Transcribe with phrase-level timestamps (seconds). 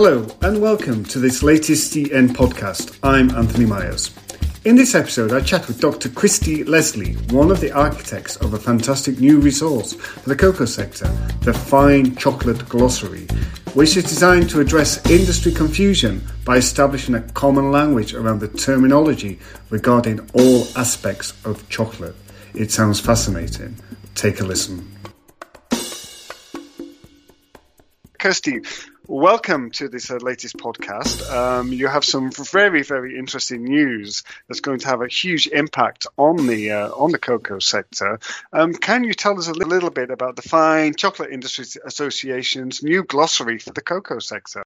[0.00, 2.96] Hello, and welcome to this latest CN podcast.
[3.02, 4.14] I'm Anthony Myers.
[4.64, 6.08] In this episode, I chat with Dr.
[6.08, 11.06] Kristy Leissle, one of the architects of a fantastic new resource for the cocoa sector,
[11.40, 13.26] the Fine Chocolate Glossary,
[13.74, 19.40] which is designed to address industry confusion by establishing a common language around the terminology
[19.68, 22.14] regarding all aspects of chocolate.
[22.54, 23.74] It sounds fascinating.
[24.14, 24.94] Take a listen.
[28.20, 28.60] Kirsty,
[29.08, 31.28] welcome to this uh, latest podcast.
[31.28, 36.06] Um, you have some very, very interesting news that's going to have a huge impact
[36.18, 38.20] on the uh, on the cocoa sector.
[38.52, 43.02] Um, can you tell us a little bit about the Fine Chocolate Industry Association's new
[43.02, 44.62] glossary for the cocoa sector?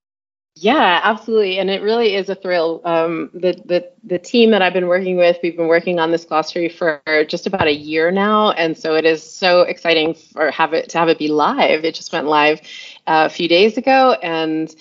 [0.54, 2.82] Yeah, absolutely, and it really is a thrill.
[2.84, 6.26] Um, the the the team that I've been working with, we've been working on this
[6.26, 10.74] glossary for just about a year now, and so it is so exciting for have
[10.74, 11.84] it to have it be live.
[11.86, 12.60] It just went live
[13.06, 14.74] uh, a few days ago, and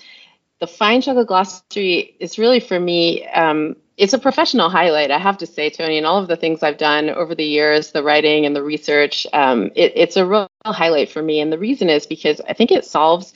[0.60, 3.26] the Fine Chocolate Glossary is really for me.
[3.28, 6.62] Um, it's a professional highlight, I have to say, Tony, and all of the things
[6.62, 9.26] I've done over the years, the writing and the research.
[9.32, 12.72] Um, it, it's a real highlight for me, and the reason is because I think
[12.72, 13.32] it solves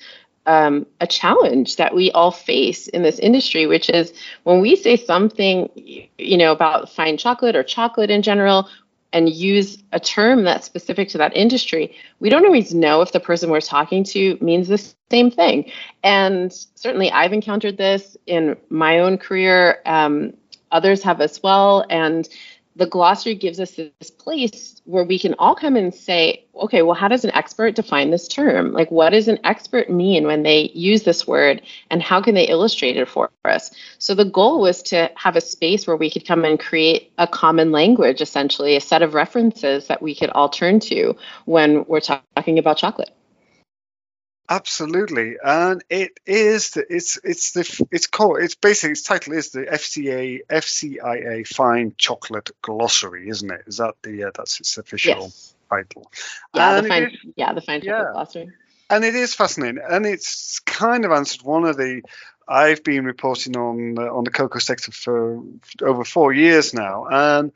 [0.46, 4.12] um, a challenge that we all face in this industry, which is
[4.44, 5.68] when we say something,
[6.18, 8.68] you know, about fine chocolate or chocolate in general,
[9.12, 13.20] and use a term that's specific to that industry, we don't always know if the
[13.20, 15.70] person we're talking to means the same thing.
[16.02, 19.80] And certainly, I've encountered this in my own career.
[19.86, 20.34] Um,
[20.70, 22.28] others have as well, and
[22.76, 26.94] the glossary gives us this place where we can all come and say, okay, well,
[26.94, 28.72] how does an expert define this term?
[28.72, 32.46] Like, what does an expert mean when they use this word, and how can they
[32.46, 33.70] illustrate it for us?
[33.98, 37.26] So, the goal was to have a space where we could come and create a
[37.26, 41.16] common language, essentially, a set of references that we could all turn to
[41.46, 43.10] when we're talking about chocolate.
[44.48, 49.50] Absolutely, and it is the it's it's the it's called it's basically its title is
[49.50, 53.62] the FCA FCIA Fine Chocolate Glossary, isn't it?
[53.66, 55.54] Is that the uh, that's its official yes.
[55.68, 56.10] title?
[56.54, 58.12] Yeah, and the fine is, yeah the Fine Chocolate yeah.
[58.12, 58.50] Glossary.
[58.88, 62.02] And it is fascinating, and it's kind of answered one of the
[62.46, 65.42] I've been reporting on uh, on the cocoa sector for
[65.82, 67.52] over four years now, and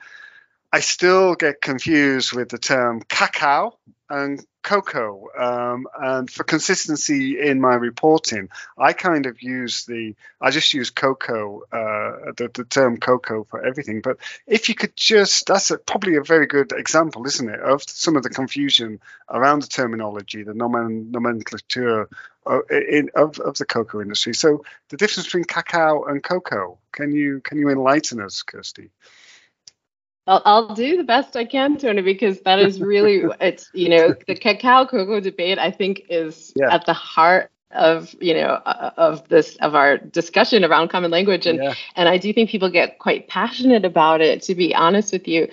[0.73, 3.79] I still get confused with the term cacao
[4.11, 5.29] and cocoa.
[5.39, 10.91] Um, and for consistency in my reporting, I kind of use the, I just use
[10.91, 14.01] cocoa, uh, the, the term cocoa for everything.
[14.03, 17.83] But if you could just, that's a, probably a very good example, isn't it, of
[17.87, 19.01] some of the confusion
[19.31, 22.09] around the terminology, the nomen, nomenclature
[22.47, 24.35] uh, in, of, of the cocoa industry.
[24.35, 28.91] So the difference between cacao and cocoa, can you can you enlighten us, Kirsty?
[30.31, 34.15] I'll, I'll do the best I can, Tony, because that is really it's you know
[34.27, 35.59] the cacao cocoa debate.
[35.59, 36.73] I think is yeah.
[36.73, 41.47] at the heart of you know uh, of this of our discussion around common language
[41.47, 41.75] and yeah.
[41.97, 45.49] and I do think people get quite passionate about it to be honest with you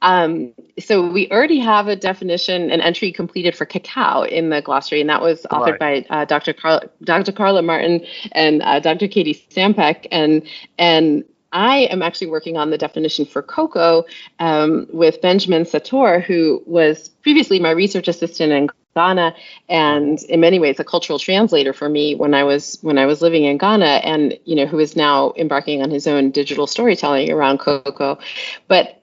[0.00, 5.02] um, so we already have a definition an entry completed for cacao in the glossary
[5.02, 6.08] and that was authored right.
[6.08, 6.54] by uh, Dr.
[6.54, 7.32] Carl, Dr.
[7.32, 8.02] Carla Martin
[8.32, 9.06] and uh, Dr.
[9.06, 10.42] Katie Sampeck and
[10.78, 11.22] and
[11.52, 14.04] I am actually working on the definition for cocoa
[14.38, 19.34] um, with Benjamin Sator, who was previously my research assistant in Ghana,
[19.68, 23.22] and in many ways a cultural translator for me when I was when I was
[23.22, 27.30] living in Ghana, and you know who is now embarking on his own digital storytelling
[27.30, 28.18] around cocoa.
[28.66, 29.00] But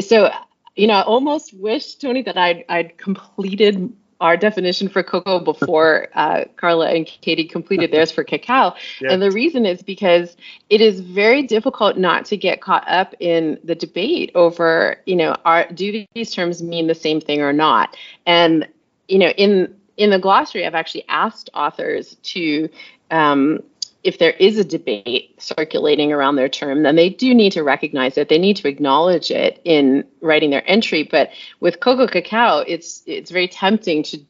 [0.00, 0.30] so
[0.76, 3.92] you know, I almost wish Tony that I'd I'd completed
[4.24, 8.74] our definition for cocoa before uh, Carla and Katie completed theirs for cacao.
[8.98, 9.12] Yeah.
[9.12, 10.34] And the reason is because
[10.70, 15.36] it is very difficult not to get caught up in the debate over, you know,
[15.44, 17.98] are do these terms mean the same thing or not?
[18.24, 18.66] And
[19.08, 22.70] you know, in in the glossary, I've actually asked authors to
[23.10, 23.62] um,
[24.04, 28.18] if there is a debate circulating around their term, then they do need to recognize
[28.18, 28.28] it.
[28.28, 31.02] They need to acknowledge it in writing their entry.
[31.02, 34.20] But with cocoa cacao, it's it's very tempting to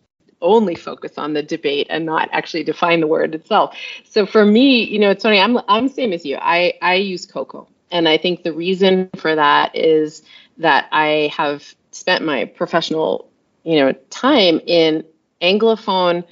[0.40, 3.76] only focus on the debate and not actually define the word itself.
[4.04, 5.40] So for me, you know, it's funny.
[5.40, 6.38] I'm I'm same as you.
[6.40, 10.22] I I use cocoa, and I think the reason for that is
[10.58, 13.28] that I have spent my professional,
[13.64, 15.04] you know, time in
[15.42, 16.24] anglophone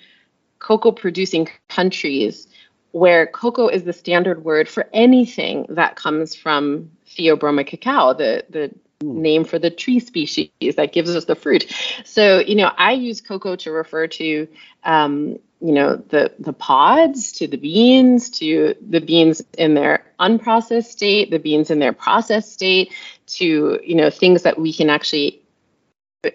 [0.61, 2.47] cocoa producing countries
[2.93, 8.71] where cocoa is the standard word for anything that comes from Theobroma cacao, the, the
[9.03, 11.71] name for the tree species that gives us the fruit.
[12.05, 14.49] So, you know, I use cocoa to refer to,
[14.85, 20.87] um, you know, the, the pods, to the beans, to the beans in their unprocessed
[20.87, 22.93] state, the beans in their processed state,
[23.27, 25.41] to, you know, things that we can actually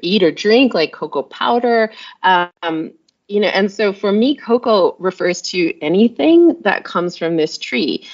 [0.01, 1.91] eat or drink like cocoa powder.
[2.23, 2.93] Um,
[3.27, 8.07] you know, and so for me, cocoa refers to anything that comes from this tree.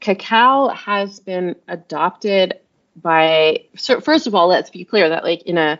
[0.00, 2.58] Cacao has been adopted
[2.96, 5.78] by so first of all, let's be clear that like in a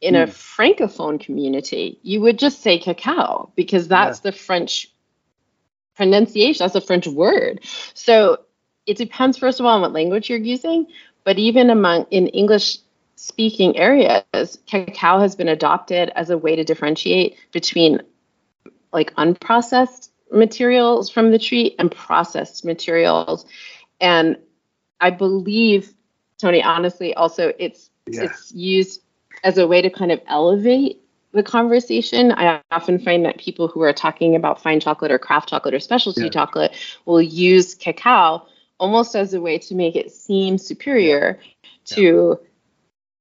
[0.00, 0.22] in mm.
[0.22, 0.30] a hmm.
[0.32, 4.30] francophone community, you would just say cacao because that's yeah.
[4.30, 4.90] the French
[5.96, 7.60] pronunciation, that's a French word.
[7.94, 8.40] So
[8.86, 10.86] it depends first of all on what language you're using,
[11.24, 12.78] but even among in English
[13.14, 18.00] speaking areas, cacao has been adopted as a way to differentiate between
[18.92, 23.46] like unprocessed materials from the tree and processed materials.
[24.00, 24.38] And
[25.00, 25.92] I believe,
[26.38, 28.24] Tony, honestly, also it's yeah.
[28.24, 29.02] it's used
[29.44, 31.00] as a way to kind of elevate
[31.32, 32.32] the conversation.
[32.32, 35.80] I often find that people who are talking about fine chocolate or craft chocolate or
[35.80, 36.30] specialty yeah.
[36.30, 36.72] chocolate
[37.04, 38.46] will use cacao
[38.78, 41.96] almost as a way to make it seem superior yeah.
[41.96, 42.40] to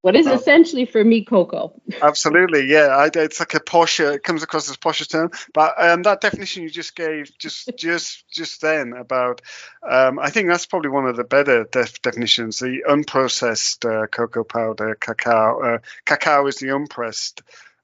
[0.06, 1.82] what is essentially for me cocoa.
[2.04, 2.90] Absolutely, yeah.
[2.90, 4.00] I, it's like a posh.
[4.00, 8.24] It comes across as posh term, but um, that definition you just gave just just
[8.30, 9.42] just then about,
[9.82, 12.60] um, I think that's probably one of the better def- definitions.
[12.60, 15.60] The unprocessed uh, cocoa powder, cacao.
[15.60, 17.42] Uh, cacao is the unpressed.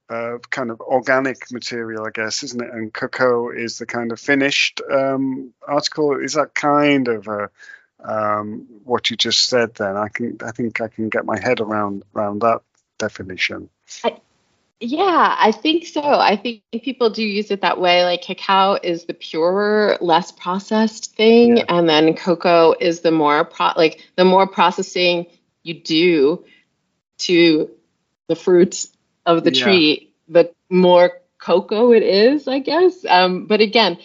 [0.08, 2.70] Uh, kind of organic material, I guess, isn't it?
[2.70, 6.20] And cocoa is the kind of finished um, article.
[6.20, 7.50] Is that kind of a
[8.04, 11.60] um, what you just said then i can i think i can get my head
[11.60, 12.62] around around that
[12.98, 13.70] definition
[14.04, 14.18] I,
[14.80, 19.06] yeah i think so i think people do use it that way like cacao is
[19.06, 21.66] the purer less processed thing yeah.
[21.70, 25.28] and then cocoa is the more pro like the more processing
[25.64, 26.44] you do
[27.20, 27.70] to
[28.28, 28.90] the fruits
[29.26, 29.64] of the yeah.
[29.64, 33.98] tree the more cocoa it is i guess um, but again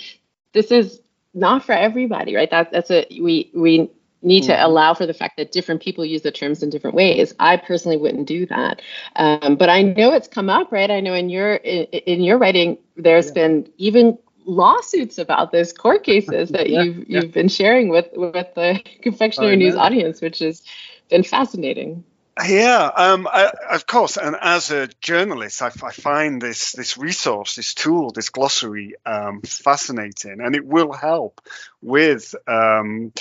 [0.53, 1.01] this is
[1.37, 2.51] not for everybody, right?
[2.51, 3.91] That, that's a we we
[4.23, 4.65] need to mm-hmm.
[4.65, 7.35] allow for the fact that different people use the terms in different ways.
[7.39, 8.83] I personally wouldn't do that,
[9.17, 10.91] um, but I know it's come up, right?
[10.91, 13.35] I know in your in, in your writing, there's yeah.
[13.35, 17.21] been even lawsuits about this, court cases that yeah, you've yeah.
[17.21, 20.63] you've been sharing with with the confectionery news audience, which has
[21.11, 22.03] been fascinating.
[22.45, 24.19] Yeah, um, I, of course.
[24.19, 29.41] And as a journalist, I, I, find this this resource, this tool, this glossary um,
[29.41, 31.41] fascinating, and it will help
[31.83, 33.13] with um,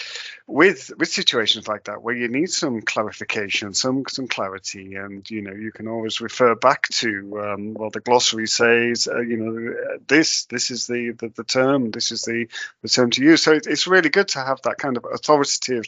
[0.47, 5.41] with with situations like that where you need some clarification, some some clarity, and you
[5.41, 9.97] know you can always refer back to um, well the glossary says uh, you know
[10.07, 12.47] this this is the, the, the term this is the
[12.81, 13.43] the term to use.
[13.43, 15.85] So it, it's really good to have that kind of authoritative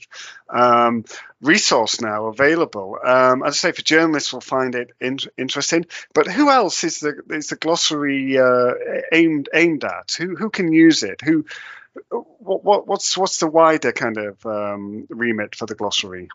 [0.50, 1.06] um,
[1.42, 2.98] resource now available.
[3.04, 5.86] Um, as I say, for journalists, will find it in, interesting.
[6.14, 8.74] But who else is the is the glossary uh,
[9.12, 10.16] aimed aimed at?
[10.18, 11.22] Who who can use it?
[11.22, 11.46] Who
[12.10, 16.30] what, what, what's what's the wider kind of um, remit for the glossary?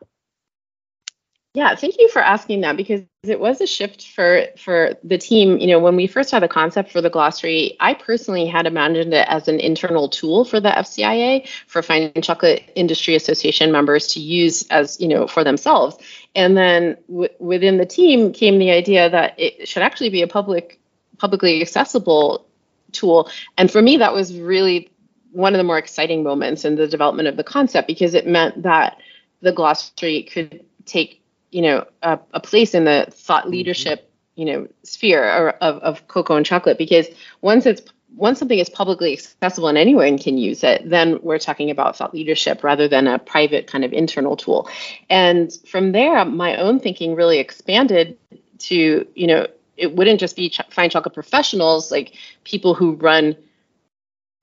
[1.54, 5.58] Yeah, thank you for asking that because it was a shift for for the team.
[5.58, 9.12] You know, when we first had the concept for the glossary, I personally had imagined
[9.12, 14.20] it as an internal tool for the FCIA for Fine Chocolate Industry Association members to
[14.20, 15.98] use as you know for themselves.
[16.34, 20.28] And then w- within the team came the idea that it should actually be a
[20.28, 20.80] public
[21.18, 22.46] publicly accessible
[22.92, 23.30] tool.
[23.58, 24.91] And for me, that was really
[25.32, 28.62] one of the more exciting moments in the development of the concept because it meant
[28.62, 28.98] that
[29.40, 33.52] the glossary could take you know a, a place in the thought mm-hmm.
[33.52, 37.06] leadership you know sphere of, of cocoa and chocolate because
[37.40, 37.82] once it's
[38.14, 42.12] once something is publicly accessible and anyone can use it, then we're talking about thought
[42.12, 44.68] leadership rather than a private kind of internal tool.
[45.08, 48.18] And from there, my own thinking really expanded
[48.58, 52.14] to, you know, it wouldn't just be ch- fine chocolate professionals, like
[52.44, 53.36] people who run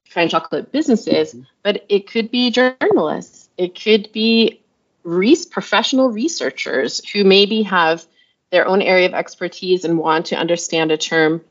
[0.10, 1.44] fine chocolate businesses, mm-hmm.
[1.64, 3.50] but it could be journalists.
[3.58, 4.62] It could be
[5.04, 8.06] re- professional researchers who maybe have
[8.52, 11.42] their own area of expertise and want to understand a term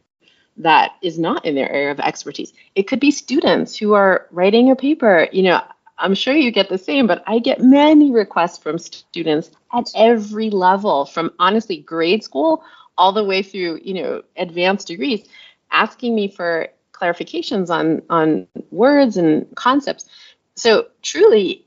[0.57, 2.53] that is not in their area of expertise.
[2.75, 5.29] It could be students who are writing a paper.
[5.31, 5.62] You know,
[5.99, 10.50] I'm sure you get the same, but I get many requests from students at every
[10.50, 12.65] level, from honestly grade school
[12.97, 15.25] all the way through, you know, advanced degrees,
[15.71, 20.07] asking me for clarifications on on words and concepts.
[20.55, 21.64] So truly,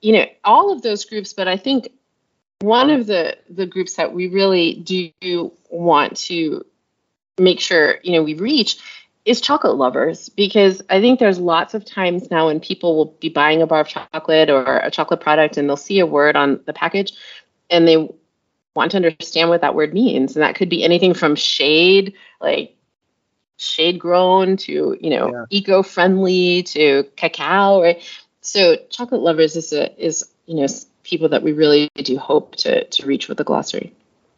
[0.00, 1.88] you know, all of those groups, but I think
[2.60, 6.64] one of the the groups that we really do want to
[7.38, 8.78] make sure you know we reach
[9.24, 13.28] is chocolate lovers because I think there's lots of times now when people will be
[13.28, 16.60] buying a bar of chocolate or a chocolate product and they'll see a word on
[16.66, 17.12] the package
[17.70, 18.08] and they
[18.74, 22.73] want to understand what that word means and that could be anything from shade like
[23.56, 25.44] shade grown to you know yeah.
[25.50, 28.02] eco friendly to cacao right
[28.40, 30.66] so chocolate lovers is a is you know
[31.02, 33.92] people that we really do hope to to reach with the glossary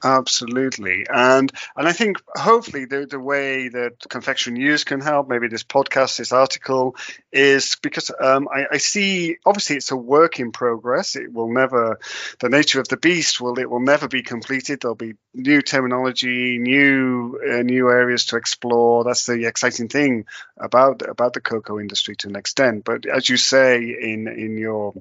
[0.04, 5.48] Absolutely, and and I think hopefully the the way that confection news can help, maybe
[5.48, 6.96] this podcast, this article,
[7.32, 11.16] is because um, I, I, see obviously it's a work in progress.
[11.16, 11.98] It will never,
[12.40, 14.80] the nature of the beast will it will never be completed.
[14.80, 19.02] There'll be new terminology, new uh, new areas to explore.
[19.02, 20.26] That's the exciting thing
[20.58, 22.84] about about the cocoa industry to an extent.
[22.84, 24.92] But as you say in in your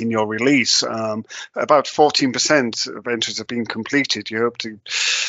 [0.00, 0.82] in your release.
[0.82, 1.24] Um,
[1.54, 4.30] about 14% of entries have been completed.
[4.30, 4.78] You hope to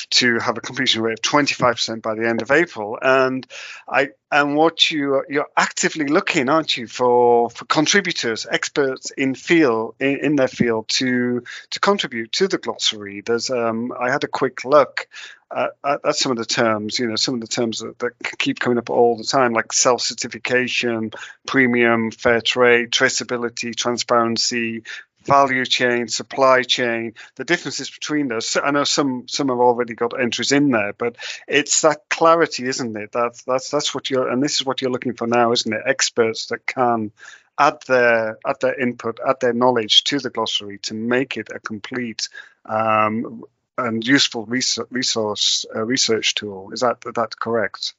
[0.10, 2.98] to have a completion rate of 25% by the end of April.
[3.02, 3.46] And
[3.90, 9.96] I and what you you're actively looking, aren't you, for for contributors, experts in field
[10.00, 13.22] in, in their field to to contribute to the glossary.
[13.22, 15.08] There's um, I had a quick look
[15.56, 18.60] at, at, some of the terms, you know, some of the terms that, that keep
[18.60, 21.12] coming up all the time, like self certification,
[21.46, 24.84] premium, fair trade, traceability, transparency,
[25.27, 28.58] value chain, supply chain, the differences between those.
[28.62, 32.96] I know some some have already got entries in there, but it's that clarity, isn't
[32.98, 33.12] it?
[33.12, 35.82] That's that's that's what you're, and this is what you're looking for now, isn't it?
[35.86, 37.12] Experts that can
[37.60, 41.60] add their add their input, add their knowledge to the glossary to make it a
[41.60, 42.30] complete
[42.66, 43.44] um,
[43.77, 46.72] and useful resource uh, research tool.
[46.72, 47.93] Is that that correct?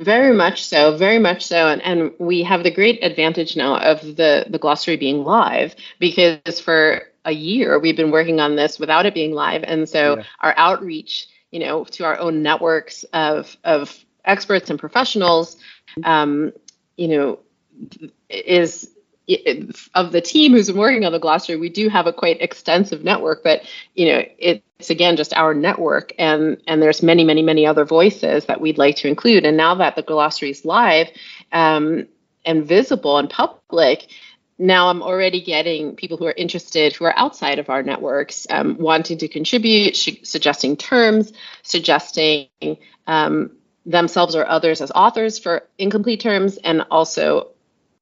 [0.00, 4.00] Very much so, very much so, and, and we have the great advantage now of
[4.00, 9.06] the the glossary being live because for a year we've been working on this without
[9.06, 10.24] it being live, and so yeah.
[10.40, 15.56] our outreach, you know, to our own networks of of experts and professionals,
[16.04, 16.52] um,
[16.96, 17.40] you know,
[18.28, 18.90] is
[19.94, 23.04] of the team who's been working on the glossary, we do have a quite extensive
[23.04, 23.62] network, but
[23.94, 28.46] you know, it's again just our network, and and there's many, many, many other voices
[28.46, 29.44] that we'd like to include.
[29.44, 31.08] And now that the glossary is live
[31.52, 32.06] um,
[32.44, 34.08] and visible and public,
[34.58, 38.78] now I'm already getting people who are interested who are outside of our networks um,
[38.78, 41.32] wanting to contribute, sh- suggesting terms,
[41.62, 42.48] suggesting
[43.06, 43.50] um,
[43.84, 47.48] themselves or others as authors for incomplete terms, and also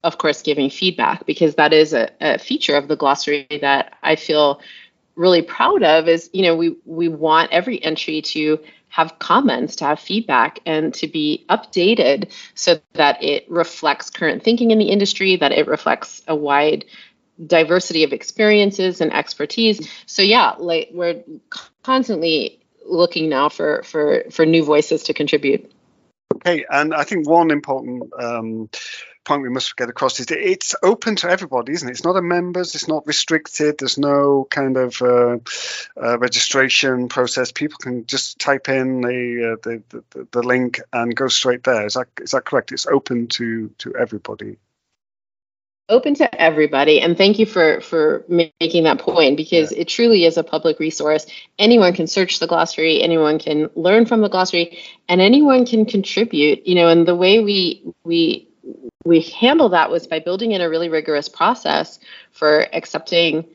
[0.07, 4.15] of course, giving feedback because that is a, a feature of the glossary that I
[4.15, 4.61] feel
[5.15, 9.85] really proud of is you know we we want every entry to have comments to
[9.85, 15.35] have feedback and to be updated so that it reflects current thinking in the industry
[15.35, 16.85] that it reflects a wide
[17.45, 19.89] diversity of experiences and expertise.
[20.05, 21.21] So yeah like we're
[21.83, 25.69] constantly looking now for for for new voices to contribute.
[26.35, 28.69] Okay and i think one important um,
[29.27, 31.91] point we must get across is that it's open to everybody, isn't it?
[31.91, 33.77] It's not a members, it's not restricted.
[33.77, 35.37] There's no kind of uh,
[36.01, 37.51] uh, registration process.
[37.51, 41.85] People can just type in the, uh, the, the, the link and go straight there.
[41.85, 42.71] Is that is that correct?
[42.71, 44.57] It's open to to everybody
[45.89, 49.79] open to everybody and thank you for for making that point because yeah.
[49.79, 51.25] it truly is a public resource
[51.57, 56.67] anyone can search the glossary anyone can learn from the glossary and anyone can contribute
[56.67, 58.46] you know and the way we we
[59.07, 61.99] we handle that was by building in a really rigorous process
[62.31, 63.45] for accepting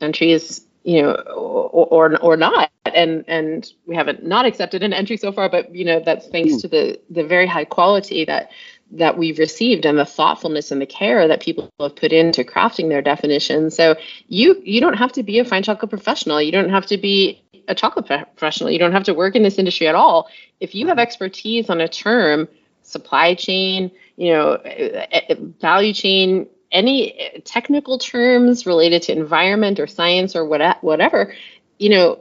[0.00, 2.70] entries you know or, or or not.
[2.84, 6.54] And and we haven't not accepted an entry so far but you know that's thanks
[6.54, 6.60] mm.
[6.62, 8.50] to the the very high quality that
[8.90, 12.88] that we've received and the thoughtfulness and the care that people have put into crafting
[12.88, 13.70] their definition.
[13.70, 13.96] So
[14.28, 16.40] you you don't have to be a fine chocolate professional.
[16.40, 18.70] You don't have to be a chocolate professional.
[18.70, 20.28] You don't have to work in this industry at all.
[20.60, 22.48] If you have expertise on a term
[22.82, 29.78] supply chain you know, eh, eh, value chain, any eh, technical terms related to environment
[29.78, 31.32] or science or what, whatever,
[31.78, 32.18] you know,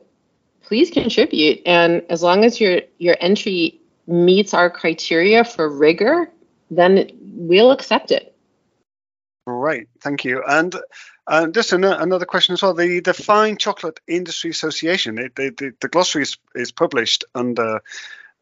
[0.62, 1.60] please contribute.
[1.66, 6.30] And as long as your your entry meets our criteria for rigor,
[6.70, 8.36] then we'll accept it.
[9.48, 10.44] Right, thank you.
[10.48, 10.76] And
[11.52, 12.76] just an- another question as well.
[12.76, 17.82] The the Fine Chocolate Industry Association, it, the, the, the glossary is, is published under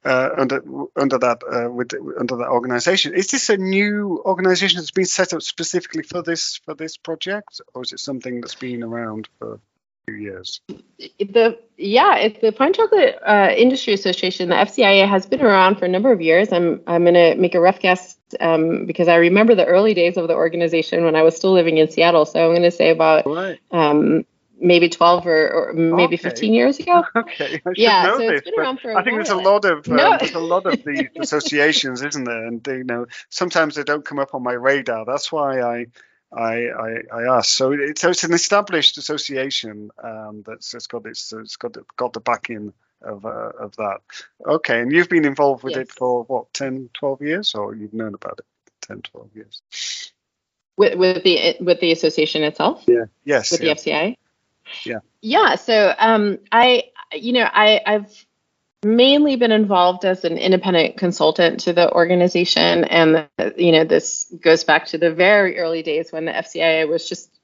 [0.05, 0.61] uh, under
[0.95, 3.13] under that uh, with under that organization.
[3.13, 7.61] Is this a new organization that's been set up specifically for this for this project,
[7.73, 9.59] or is it something that's been around for a
[10.05, 10.61] few years?
[10.99, 14.49] The yeah, it's the Fine Chocolate uh, Industry Association.
[14.49, 16.53] The FCIA has been around for a number of years.
[16.53, 20.17] I'm I'm going to make a rough guess um, because I remember the early days
[20.17, 22.25] of the organization when I was still living in Seattle.
[22.25, 23.59] So I'm going to say about right.
[23.71, 24.25] um,
[24.59, 26.29] maybe 12 or, or maybe okay.
[26.29, 27.03] 15 years ago.
[27.15, 27.61] Okay.
[27.75, 30.17] yeah, so this, it's been around for I think there's a lot of um, no.
[30.17, 32.45] there's a lot of these associations, isn't there?
[32.45, 35.05] And they, you know, sometimes they don't come up on my radar.
[35.05, 35.85] That's why I
[36.33, 37.53] I, I, I asked.
[37.53, 42.13] So it's, so it's an established association um, that's it's got it's, it's got got
[42.13, 43.99] the backing of uh, of that.
[44.45, 45.83] Okay, and you've been involved with yes.
[45.83, 48.45] it for what 10, 12 years, or you've known about it
[48.87, 49.61] 10, 12 years.
[50.77, 52.83] With with the with the association itself.
[52.87, 53.05] Yeah.
[53.23, 53.51] Yes.
[53.51, 53.73] With yeah.
[53.73, 54.17] the FCI.
[54.83, 54.99] Yeah.
[55.21, 55.55] Yeah.
[55.55, 58.25] So um, I, you know, I, I've
[58.83, 64.63] mainly been involved as an independent consultant to the organization, and you know, this goes
[64.63, 67.34] back to the very early days when the FCIA was just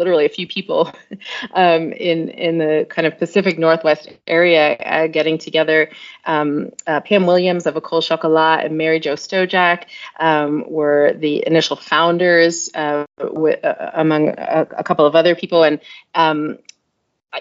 [0.00, 0.90] literally a few people
[1.54, 5.90] um, in in the kind of Pacific Northwest area uh, getting together.
[6.24, 9.84] Um, uh, Pam Williams of Ecole Chocolat and Mary Jo Stojak
[10.18, 15.62] um, were the initial founders, uh, with, uh, among a, a, couple of other people.
[15.62, 15.78] And
[16.14, 16.58] um,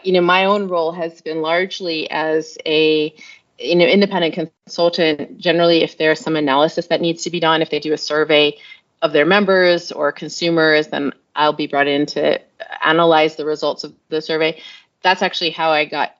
[0.04, 3.16] you know, my own role has been largely as a
[3.58, 5.38] you know independent consultant.
[5.38, 8.58] Generally, if there's some analysis that needs to be done, if they do a survey
[9.02, 12.40] of their members or consumers, then I'll be brought in to
[12.84, 14.62] analyze the results of the survey.
[15.02, 16.16] That's actually how I got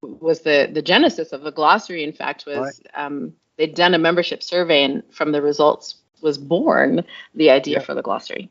[0.00, 2.04] was the the genesis of the glossary.
[2.04, 2.74] In fact, was right.
[2.94, 7.84] um, they'd done a membership survey, and from the results was born the idea yeah.
[7.84, 8.50] for the glossary.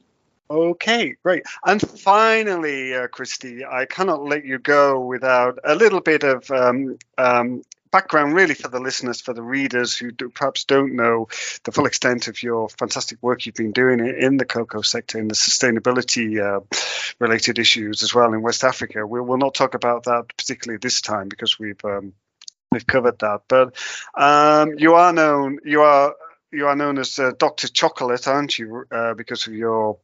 [0.49, 1.43] Okay, great.
[1.65, 6.97] And finally, uh, Kristy, I cannot let you go without a little bit of um,
[7.17, 11.27] um, background really for the listeners, for the readers who do, perhaps don't know
[11.63, 15.27] the full extent of your fantastic work you've been doing in the cocoa sector, in
[15.29, 16.59] the sustainability uh,
[17.19, 19.05] related issues as well in West Africa.
[19.05, 22.13] We will not talk about that particularly this time because we've um,
[22.71, 23.43] we've covered that.
[23.47, 23.75] But
[24.15, 26.15] um, you are known you are
[26.51, 27.67] you are known as uh, Dr.
[27.67, 28.85] Chocolate, aren't you?
[28.91, 29.99] Uh, because of your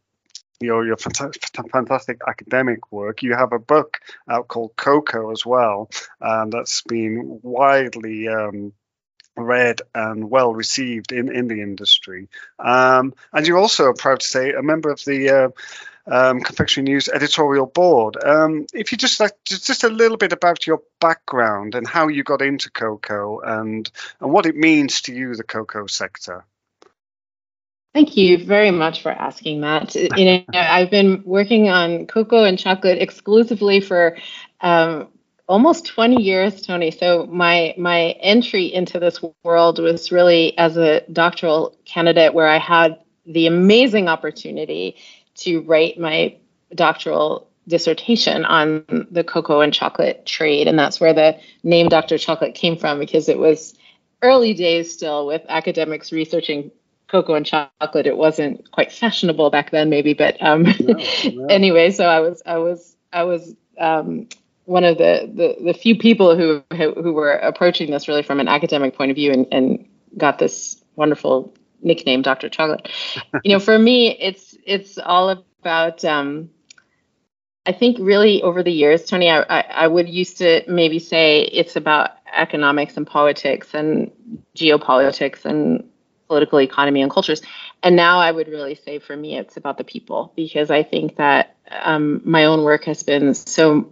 [0.60, 3.24] your your fantastic academic work.
[3.24, 4.00] You have a book
[4.30, 5.90] out called Cocoa as well,
[6.20, 8.74] and that's been widely um,
[9.36, 12.28] read and well received in, in the industry.
[12.60, 15.50] Um, and you're also proud to say a member of the uh,
[16.08, 18.18] um, Confectionery News editorial board.
[18.24, 22.24] Um, if you just like just a little bit about your background and how you
[22.24, 23.90] got into cocoa and
[24.20, 26.46] and what it means to you, the cocoa sector.
[27.94, 29.96] Thank you very much for asking that.
[29.96, 34.18] You know, I've been working on cocoa and chocolate exclusively for
[34.62, 35.10] um,
[35.48, 36.92] almost 20 years, Tony.
[36.92, 42.60] So my my entry into this world was really as a doctoral candidate, where I
[42.60, 44.96] had the amazing opportunity
[45.38, 46.38] to write my
[46.76, 52.20] doctoral dissertation on the cocoa and chocolate trade, and that's where the name Dr.
[52.20, 53.74] Chocolate came from because it was
[54.22, 56.72] early days still with academics researching
[57.10, 58.08] cocoa and chocolate.
[58.08, 60.96] It wasn't quite fashionable back then, maybe, but um, no,
[61.34, 61.46] no.
[61.50, 61.92] anyway.
[61.92, 64.28] So I was, I was, I was um,
[64.66, 68.48] one of the, the, the few people who who were approaching this really from an
[68.48, 72.50] academic point of view, and, and got this wonderful nickname, Dr.
[72.50, 72.88] Chocolate.
[73.44, 76.06] you know, for me, it's it's all about.
[76.06, 76.52] Um,
[77.66, 81.42] I think really over the years, Tony, I, I, I would used to maybe say
[81.42, 84.12] it's about economics and politics and
[84.56, 85.88] geopolitics and
[86.30, 87.42] political economy and cultures.
[87.84, 91.18] And now I would really say for me, it's about the people because I think
[91.18, 93.92] that um, my own work has been so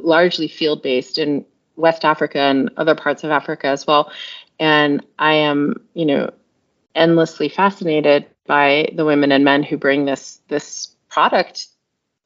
[0.00, 1.46] largely field based in
[1.76, 4.10] West Africa and other parts of Africa as well.
[4.58, 6.30] And I am, you know,
[6.94, 11.68] endlessly fascinated by the women and men who bring this this product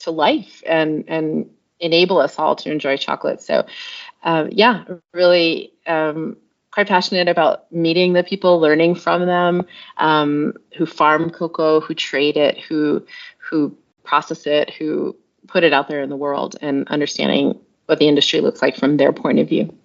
[0.01, 3.42] to life and and enable us all to enjoy chocolate.
[3.42, 3.66] So,
[4.23, 6.37] uh, yeah, really um,
[6.72, 12.37] quite passionate about meeting the people, learning from them, um, who farm cocoa, who trade
[12.37, 13.04] it, who
[13.38, 18.09] who process it, who put it out there in the world, and understanding what the
[18.09, 19.76] industry looks like from their point of view.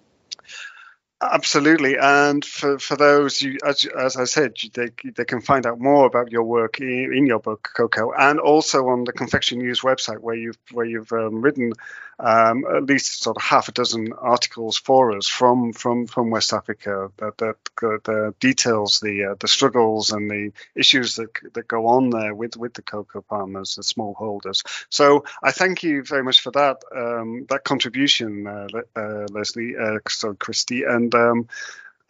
[1.22, 5.80] Absolutely, and for, for those you, as, as I said, they, they can find out
[5.80, 9.80] more about your work in, in your book, Cocoa, and also on the Confection News
[9.80, 11.72] website where you've where you've um, written
[12.18, 16.52] um, at least sort of half a dozen articles for us from from from West
[16.52, 21.86] Africa that that, that details the uh, the struggles and the issues that that go
[21.86, 24.64] on there with with the cocoa farmers, the smallholders.
[24.88, 29.98] So I thank you very much for that um, that contribution, uh, uh, Leissle, uh,
[30.08, 31.48] so Kristy, and um,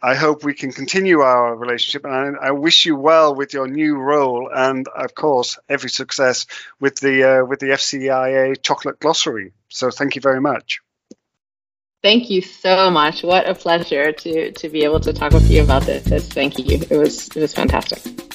[0.01, 3.67] I hope we can continue our relationship, and I, I, wish you well with your
[3.67, 6.45] new role, and of course, every success
[6.79, 9.53] with the uh, with the FCIA Chocolate Glossary.
[9.69, 10.81] So, thank you very much.
[12.03, 13.23] Thank you so much.
[13.23, 16.27] What a pleasure to to be able to talk with you about this.
[16.27, 16.79] Thank you.
[16.89, 18.26] It was it was fantastic.